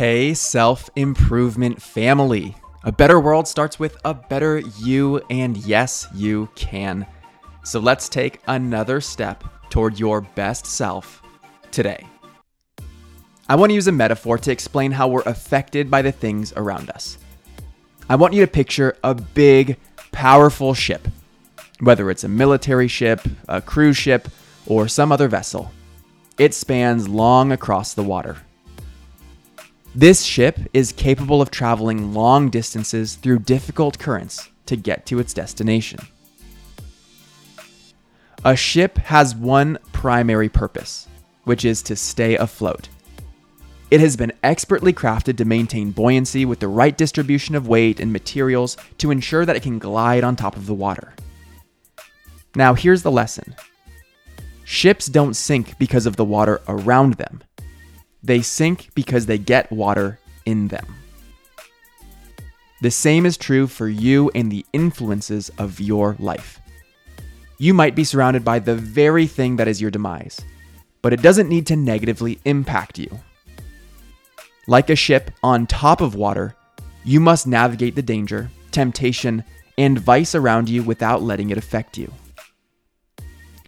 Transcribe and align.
Hey, 0.00 0.32
self 0.32 0.88
improvement 0.96 1.82
family. 1.82 2.56
A 2.84 2.90
better 2.90 3.20
world 3.20 3.46
starts 3.46 3.78
with 3.78 3.98
a 4.02 4.14
better 4.14 4.60
you, 4.78 5.20
and 5.28 5.58
yes, 5.58 6.08
you 6.14 6.48
can. 6.54 7.04
So 7.64 7.80
let's 7.80 8.08
take 8.08 8.40
another 8.46 9.02
step 9.02 9.44
toward 9.68 9.98
your 9.98 10.22
best 10.22 10.64
self 10.64 11.22
today. 11.70 12.06
I 13.46 13.56
want 13.56 13.68
to 13.68 13.74
use 13.74 13.88
a 13.88 13.92
metaphor 13.92 14.38
to 14.38 14.50
explain 14.50 14.90
how 14.90 15.06
we're 15.06 15.20
affected 15.20 15.90
by 15.90 16.00
the 16.00 16.12
things 16.12 16.54
around 16.56 16.88
us. 16.88 17.18
I 18.08 18.16
want 18.16 18.32
you 18.32 18.40
to 18.40 18.50
picture 18.50 18.96
a 19.04 19.14
big, 19.14 19.76
powerful 20.12 20.72
ship, 20.72 21.08
whether 21.80 22.10
it's 22.10 22.24
a 22.24 22.28
military 22.28 22.88
ship, 22.88 23.20
a 23.50 23.60
cruise 23.60 23.98
ship, 23.98 24.28
or 24.64 24.88
some 24.88 25.12
other 25.12 25.28
vessel. 25.28 25.70
It 26.38 26.54
spans 26.54 27.06
long 27.06 27.52
across 27.52 27.92
the 27.92 28.02
water. 28.02 28.38
This 29.94 30.22
ship 30.22 30.60
is 30.72 30.92
capable 30.92 31.42
of 31.42 31.50
traveling 31.50 32.14
long 32.14 32.48
distances 32.48 33.16
through 33.16 33.40
difficult 33.40 33.98
currents 33.98 34.48
to 34.66 34.76
get 34.76 35.04
to 35.06 35.18
its 35.18 35.34
destination. 35.34 35.98
A 38.44 38.54
ship 38.54 38.98
has 38.98 39.34
one 39.34 39.78
primary 39.92 40.48
purpose, 40.48 41.08
which 41.42 41.64
is 41.64 41.82
to 41.82 41.96
stay 41.96 42.36
afloat. 42.36 42.88
It 43.90 44.00
has 44.00 44.16
been 44.16 44.32
expertly 44.44 44.92
crafted 44.92 45.36
to 45.38 45.44
maintain 45.44 45.90
buoyancy 45.90 46.44
with 46.44 46.60
the 46.60 46.68
right 46.68 46.96
distribution 46.96 47.56
of 47.56 47.66
weight 47.66 47.98
and 47.98 48.12
materials 48.12 48.76
to 48.98 49.10
ensure 49.10 49.44
that 49.44 49.56
it 49.56 49.64
can 49.64 49.80
glide 49.80 50.22
on 50.22 50.36
top 50.36 50.56
of 50.56 50.66
the 50.66 50.74
water. 50.74 51.12
Now, 52.54 52.74
here's 52.74 53.02
the 53.02 53.10
lesson 53.10 53.56
ships 54.62 55.06
don't 55.06 55.34
sink 55.34 55.76
because 55.78 56.06
of 56.06 56.14
the 56.14 56.24
water 56.24 56.60
around 56.68 57.14
them, 57.14 57.42
they 58.22 58.42
sink 58.42 58.90
because 58.94 59.26
they 59.26 59.38
get 59.38 59.70
water 59.70 60.18
in 60.46 60.68
them. 60.68 60.86
The 62.82 62.90
same 62.90 63.26
is 63.26 63.36
true 63.36 63.66
for 63.66 63.88
you 63.88 64.30
and 64.34 64.50
the 64.50 64.64
influences 64.72 65.50
of 65.58 65.80
your 65.80 66.16
life. 66.18 66.60
You 67.58 67.74
might 67.74 67.94
be 67.94 68.04
surrounded 68.04 68.42
by 68.42 68.58
the 68.58 68.74
very 68.74 69.26
thing 69.26 69.56
that 69.56 69.68
is 69.68 69.80
your 69.80 69.90
demise, 69.90 70.40
but 71.02 71.12
it 71.12 71.20
doesn't 71.20 71.50
need 71.50 71.66
to 71.66 71.76
negatively 71.76 72.38
impact 72.46 72.98
you. 72.98 73.20
Like 74.66 74.88
a 74.88 74.96
ship 74.96 75.30
on 75.42 75.66
top 75.66 76.00
of 76.00 76.14
water, 76.14 76.54
you 77.04 77.20
must 77.20 77.46
navigate 77.46 77.96
the 77.96 78.02
danger, 78.02 78.50
temptation, 78.70 79.44
and 79.76 79.98
vice 79.98 80.34
around 80.34 80.68
you 80.68 80.82
without 80.82 81.22
letting 81.22 81.50
it 81.50 81.58
affect 81.58 81.98
you. 81.98 82.12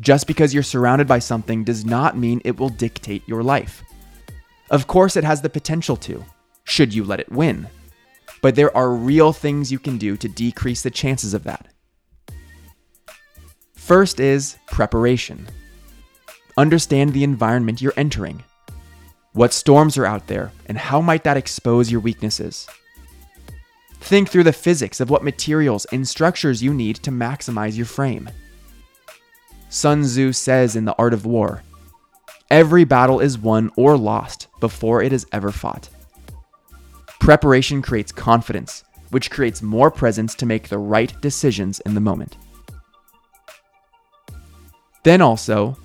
Just 0.00 0.26
because 0.26 0.54
you're 0.54 0.62
surrounded 0.62 1.06
by 1.06 1.18
something 1.18 1.64
does 1.64 1.84
not 1.84 2.16
mean 2.16 2.40
it 2.44 2.58
will 2.58 2.68
dictate 2.68 3.26
your 3.28 3.42
life. 3.42 3.82
Of 4.70 4.86
course, 4.86 5.16
it 5.16 5.24
has 5.24 5.42
the 5.42 5.50
potential 5.50 5.96
to, 5.96 6.24
should 6.64 6.94
you 6.94 7.02
let 7.02 7.20
it 7.20 7.32
win. 7.32 7.68
But 8.40 8.54
there 8.54 8.74
are 8.76 8.92
real 8.92 9.32
things 9.32 9.72
you 9.72 9.78
can 9.78 9.98
do 9.98 10.16
to 10.16 10.28
decrease 10.28 10.82
the 10.82 10.90
chances 10.90 11.34
of 11.34 11.44
that. 11.44 11.66
First 13.74 14.20
is 14.20 14.56
preparation. 14.68 15.48
Understand 16.56 17.12
the 17.12 17.24
environment 17.24 17.82
you're 17.82 17.92
entering. 17.96 18.44
What 19.32 19.52
storms 19.52 19.98
are 19.98 20.06
out 20.06 20.28
there, 20.28 20.52
and 20.66 20.78
how 20.78 21.00
might 21.00 21.24
that 21.24 21.36
expose 21.36 21.90
your 21.90 22.00
weaknesses? 22.00 22.68
Think 24.00 24.28
through 24.28 24.44
the 24.44 24.52
physics 24.52 25.00
of 25.00 25.10
what 25.10 25.24
materials 25.24 25.84
and 25.86 26.06
structures 26.06 26.62
you 26.62 26.72
need 26.72 26.96
to 26.96 27.10
maximize 27.10 27.76
your 27.76 27.86
frame. 27.86 28.30
Sun 29.68 30.02
Tzu 30.02 30.32
says 30.32 30.76
in 30.76 30.84
The 30.84 30.96
Art 30.98 31.14
of 31.14 31.26
War 31.26 31.62
Every 32.50 32.84
battle 32.84 33.20
is 33.20 33.38
won 33.38 33.70
or 33.76 33.96
lost 33.96 34.48
before 34.58 35.02
it 35.02 35.12
is 35.12 35.26
ever 35.32 35.52
fought. 35.52 35.88
Preparation 37.20 37.80
creates 37.80 38.10
confidence, 38.10 38.82
which 39.10 39.30
creates 39.30 39.62
more 39.62 39.90
presence 39.90 40.34
to 40.34 40.46
make 40.46 40.68
the 40.68 40.78
right 40.78 41.14
decisions 41.20 41.78
in 41.80 41.94
the 41.94 42.00
moment. 42.00 42.36
Then 45.04 45.20
also, 45.22 45.76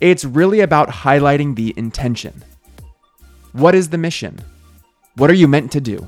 it's 0.00 0.24
really 0.24 0.60
about 0.60 0.88
highlighting 0.88 1.56
the 1.56 1.72
intention. 1.76 2.44
What 3.52 3.74
is 3.74 3.88
the 3.88 3.98
mission? 3.98 4.38
What 5.16 5.30
are 5.30 5.34
you 5.34 5.48
meant 5.48 5.72
to 5.72 5.80
do? 5.80 6.06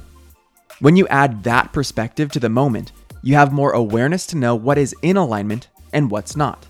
When 0.80 0.96
you 0.96 1.06
add 1.08 1.42
that 1.44 1.72
perspective 1.72 2.30
to 2.32 2.40
the 2.40 2.48
moment, 2.48 2.92
you 3.22 3.34
have 3.34 3.52
more 3.52 3.72
awareness 3.72 4.26
to 4.26 4.36
know 4.36 4.54
what 4.54 4.78
is 4.78 4.94
in 5.02 5.16
alignment 5.16 5.68
and 5.92 6.10
what's 6.10 6.36
not. 6.36 6.66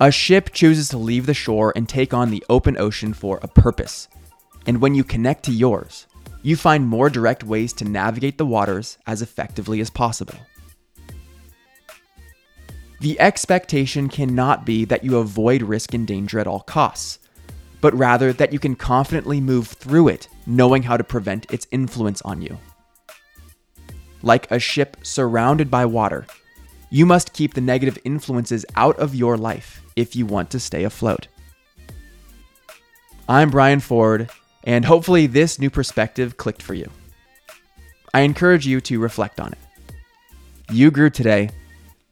A 0.00 0.12
ship 0.12 0.50
chooses 0.52 0.88
to 0.90 0.96
leave 0.96 1.26
the 1.26 1.34
shore 1.34 1.72
and 1.74 1.88
take 1.88 2.14
on 2.14 2.30
the 2.30 2.44
open 2.48 2.78
ocean 2.78 3.12
for 3.12 3.40
a 3.42 3.48
purpose. 3.48 4.06
And 4.64 4.80
when 4.80 4.94
you 4.94 5.02
connect 5.02 5.44
to 5.46 5.52
yours, 5.52 6.06
you 6.40 6.54
find 6.54 6.86
more 6.86 7.10
direct 7.10 7.42
ways 7.42 7.72
to 7.74 7.84
navigate 7.84 8.38
the 8.38 8.46
waters 8.46 8.98
as 9.08 9.22
effectively 9.22 9.80
as 9.80 9.90
possible. 9.90 10.36
The 13.00 13.18
expectation 13.18 14.08
cannot 14.08 14.64
be 14.64 14.84
that 14.84 15.02
you 15.02 15.18
avoid 15.18 15.62
risk 15.62 15.94
and 15.94 16.06
danger 16.06 16.38
at 16.38 16.46
all 16.46 16.60
costs, 16.60 17.18
but 17.80 17.94
rather 17.94 18.32
that 18.32 18.52
you 18.52 18.60
can 18.60 18.76
confidently 18.76 19.40
move 19.40 19.66
through 19.66 20.08
it, 20.08 20.28
knowing 20.46 20.84
how 20.84 20.96
to 20.96 21.02
prevent 21.02 21.52
its 21.52 21.66
influence 21.72 22.22
on 22.22 22.40
you. 22.40 22.56
Like 24.22 24.48
a 24.50 24.60
ship 24.60 24.96
surrounded 25.02 25.72
by 25.72 25.86
water, 25.86 26.26
you 26.90 27.04
must 27.04 27.32
keep 27.32 27.54
the 27.54 27.60
negative 27.60 27.98
influences 28.04 28.64
out 28.76 28.98
of 28.98 29.14
your 29.14 29.36
life 29.36 29.82
if 29.96 30.16
you 30.16 30.26
want 30.26 30.50
to 30.50 30.60
stay 30.60 30.84
afloat. 30.84 31.28
I'm 33.28 33.50
Brian 33.50 33.80
Ford, 33.80 34.30
and 34.64 34.84
hopefully 34.84 35.26
this 35.26 35.58
new 35.58 35.70
perspective 35.70 36.36
clicked 36.36 36.62
for 36.62 36.74
you. 36.74 36.90
I 38.14 38.20
encourage 38.20 38.66
you 38.66 38.80
to 38.82 38.98
reflect 38.98 39.38
on 39.38 39.52
it. 39.52 39.58
You 40.72 40.90
grew 40.90 41.10
today. 41.10 41.50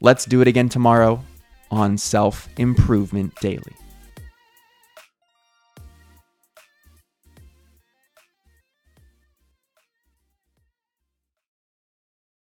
Let's 0.00 0.26
do 0.26 0.42
it 0.42 0.48
again 0.48 0.68
tomorrow 0.68 1.24
on 1.70 1.96
Self 1.96 2.48
Improvement 2.58 3.34
Daily. 3.40 3.74